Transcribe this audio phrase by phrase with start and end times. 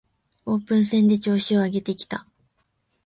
[0.47, 2.25] オープン戦で調子を上げてきた